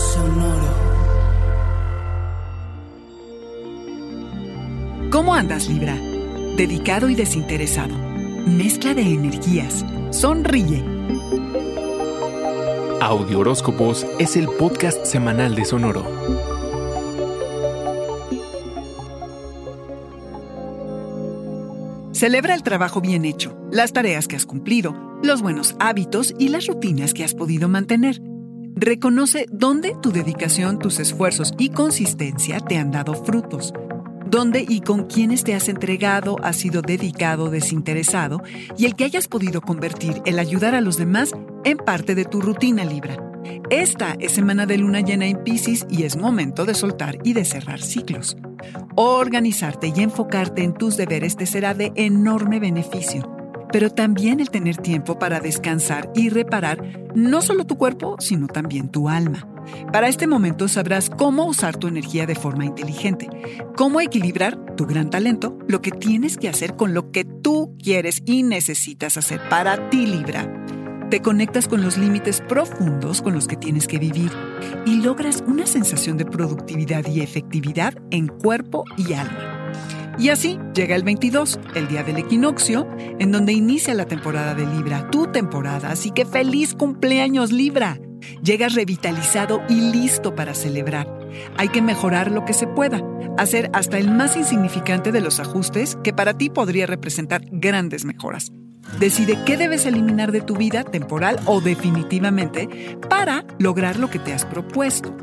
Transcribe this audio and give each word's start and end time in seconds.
Sonoro. 0.00 0.72
¿Cómo 5.10 5.34
andas, 5.34 5.68
Libra? 5.68 5.94
Dedicado 6.56 7.10
y 7.10 7.14
desinteresado. 7.14 7.94
Mezcla 8.46 8.94
de 8.94 9.02
energías. 9.02 9.84
Sonríe. 10.10 10.82
Audio 13.02 13.40
Horóscopos 13.40 14.06
es 14.18 14.36
el 14.36 14.48
podcast 14.48 15.04
semanal 15.04 15.54
de 15.54 15.64
Sonoro. 15.66 16.04
Celebra 22.12 22.54
el 22.54 22.62
trabajo 22.62 23.00
bien 23.00 23.24
hecho, 23.24 23.56
las 23.70 23.92
tareas 23.92 24.28
que 24.28 24.36
has 24.36 24.46
cumplido, 24.46 24.94
los 25.22 25.42
buenos 25.42 25.76
hábitos 25.78 26.34
y 26.38 26.48
las 26.48 26.66
rutinas 26.66 27.14
que 27.14 27.24
has 27.24 27.34
podido 27.34 27.68
mantener. 27.68 28.19
Reconoce 28.82 29.44
dónde 29.52 29.94
tu 30.00 30.10
dedicación, 30.10 30.78
tus 30.78 31.00
esfuerzos 31.00 31.52
y 31.58 31.68
consistencia 31.68 32.60
te 32.60 32.78
han 32.78 32.90
dado 32.90 33.12
frutos. 33.12 33.74
Dónde 34.26 34.64
y 34.66 34.80
con 34.80 35.04
quiénes 35.04 35.44
te 35.44 35.54
has 35.54 35.68
entregado, 35.68 36.36
has 36.42 36.56
sido 36.56 36.80
dedicado, 36.80 37.50
desinteresado 37.50 38.40
y 38.78 38.86
el 38.86 38.96
que 38.96 39.04
hayas 39.04 39.28
podido 39.28 39.60
convertir 39.60 40.22
el 40.24 40.38
ayudar 40.38 40.74
a 40.74 40.80
los 40.80 40.96
demás 40.96 41.32
en 41.64 41.76
parte 41.76 42.14
de 42.14 42.24
tu 42.24 42.40
rutina 42.40 42.86
Libra. 42.86 43.22
Esta 43.68 44.16
es 44.18 44.32
semana 44.32 44.64
de 44.64 44.78
luna 44.78 45.00
llena 45.00 45.26
en 45.26 45.44
Pisces 45.44 45.86
y 45.90 46.04
es 46.04 46.16
momento 46.16 46.64
de 46.64 46.72
soltar 46.72 47.18
y 47.22 47.34
de 47.34 47.44
cerrar 47.44 47.82
ciclos. 47.82 48.38
Organizarte 48.94 49.92
y 49.94 50.00
enfocarte 50.00 50.62
en 50.62 50.72
tus 50.72 50.96
deberes 50.96 51.36
te 51.36 51.44
será 51.44 51.74
de 51.74 51.92
enorme 51.96 52.60
beneficio 52.60 53.39
pero 53.72 53.90
también 53.90 54.40
el 54.40 54.50
tener 54.50 54.76
tiempo 54.76 55.18
para 55.18 55.40
descansar 55.40 56.10
y 56.14 56.28
reparar 56.28 57.10
no 57.14 57.42
solo 57.42 57.64
tu 57.64 57.76
cuerpo, 57.76 58.16
sino 58.18 58.46
también 58.46 58.88
tu 58.88 59.08
alma. 59.08 59.46
Para 59.92 60.08
este 60.08 60.26
momento 60.26 60.68
sabrás 60.68 61.10
cómo 61.10 61.44
usar 61.44 61.76
tu 61.76 61.86
energía 61.88 62.26
de 62.26 62.34
forma 62.34 62.64
inteligente, 62.64 63.28
cómo 63.76 64.00
equilibrar 64.00 64.74
tu 64.76 64.86
gran 64.86 65.10
talento, 65.10 65.58
lo 65.68 65.82
que 65.82 65.90
tienes 65.90 66.36
que 66.36 66.48
hacer 66.48 66.76
con 66.76 66.94
lo 66.94 67.10
que 67.12 67.24
tú 67.24 67.76
quieres 67.82 68.22
y 68.24 68.42
necesitas 68.42 69.16
hacer 69.16 69.40
para 69.48 69.90
ti, 69.90 70.06
Libra. 70.06 70.48
Te 71.10 71.20
conectas 71.20 71.66
con 71.66 71.82
los 71.82 71.98
límites 71.98 72.40
profundos 72.40 73.20
con 73.20 73.34
los 73.34 73.48
que 73.48 73.56
tienes 73.56 73.88
que 73.88 73.98
vivir 73.98 74.30
y 74.86 75.02
logras 75.02 75.42
una 75.44 75.66
sensación 75.66 76.16
de 76.16 76.24
productividad 76.24 77.04
y 77.06 77.20
efectividad 77.20 77.94
en 78.12 78.28
cuerpo 78.28 78.84
y 78.96 79.14
alma. 79.14 79.49
Y 80.20 80.28
así 80.28 80.58
llega 80.74 80.96
el 80.96 81.02
22, 81.02 81.58
el 81.74 81.88
día 81.88 82.02
del 82.02 82.18
equinoccio, 82.18 82.86
en 83.18 83.32
donde 83.32 83.54
inicia 83.54 83.94
la 83.94 84.04
temporada 84.04 84.54
de 84.54 84.66
Libra, 84.66 85.08
tu 85.10 85.28
temporada. 85.28 85.90
Así 85.90 86.10
que 86.10 86.26
feliz 86.26 86.74
cumpleaños 86.74 87.52
Libra. 87.52 87.98
Llegas 88.42 88.74
revitalizado 88.74 89.62
y 89.70 89.80
listo 89.92 90.34
para 90.34 90.52
celebrar. 90.52 91.08
Hay 91.56 91.68
que 91.68 91.80
mejorar 91.80 92.30
lo 92.30 92.44
que 92.44 92.52
se 92.52 92.66
pueda, 92.66 93.02
hacer 93.38 93.70
hasta 93.72 93.96
el 93.96 94.10
más 94.10 94.36
insignificante 94.36 95.10
de 95.10 95.22
los 95.22 95.40
ajustes 95.40 95.96
que 96.04 96.12
para 96.12 96.36
ti 96.36 96.50
podría 96.50 96.86
representar 96.86 97.40
grandes 97.50 98.04
mejoras. 98.04 98.52
Decide 98.98 99.38
qué 99.46 99.56
debes 99.56 99.86
eliminar 99.86 100.32
de 100.32 100.42
tu 100.42 100.54
vida 100.54 100.84
temporal 100.84 101.40
o 101.46 101.62
definitivamente 101.62 102.98
para 103.08 103.46
lograr 103.58 103.98
lo 103.98 104.10
que 104.10 104.18
te 104.18 104.34
has 104.34 104.44
propuesto. 104.44 105.16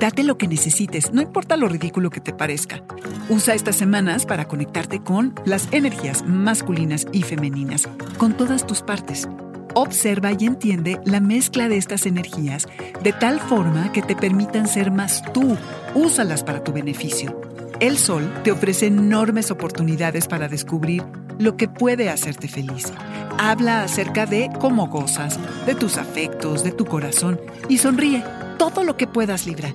Date 0.00 0.24
lo 0.24 0.38
que 0.38 0.48
necesites, 0.48 1.12
no 1.12 1.20
importa 1.20 1.58
lo 1.58 1.68
ridículo 1.68 2.08
que 2.08 2.22
te 2.22 2.32
parezca. 2.32 2.82
Usa 3.28 3.52
estas 3.52 3.76
semanas 3.76 4.24
para 4.24 4.48
conectarte 4.48 5.02
con 5.02 5.34
las 5.44 5.68
energías 5.72 6.24
masculinas 6.26 7.06
y 7.12 7.22
femeninas, 7.22 7.86
con 8.16 8.34
todas 8.34 8.66
tus 8.66 8.80
partes. 8.80 9.28
Observa 9.74 10.32
y 10.32 10.46
entiende 10.46 10.98
la 11.04 11.20
mezcla 11.20 11.68
de 11.68 11.76
estas 11.76 12.06
energías 12.06 12.66
de 13.02 13.12
tal 13.12 13.40
forma 13.40 13.92
que 13.92 14.00
te 14.00 14.16
permitan 14.16 14.68
ser 14.68 14.90
más 14.90 15.22
tú. 15.34 15.58
Úsalas 15.94 16.44
para 16.44 16.64
tu 16.64 16.72
beneficio. 16.72 17.38
El 17.78 17.98
sol 17.98 18.32
te 18.42 18.52
ofrece 18.52 18.86
enormes 18.86 19.50
oportunidades 19.50 20.28
para 20.28 20.48
descubrir 20.48 21.04
lo 21.38 21.58
que 21.58 21.68
puede 21.68 22.08
hacerte 22.08 22.48
feliz. 22.48 22.90
Habla 23.36 23.82
acerca 23.82 24.24
de 24.24 24.48
cómo 24.60 24.86
gozas, 24.86 25.38
de 25.66 25.74
tus 25.74 25.98
afectos, 25.98 26.64
de 26.64 26.72
tu 26.72 26.86
corazón 26.86 27.38
y 27.68 27.76
sonríe 27.76 28.24
todo 28.56 28.82
lo 28.82 28.96
que 28.96 29.06
puedas, 29.06 29.46
Libra. 29.46 29.74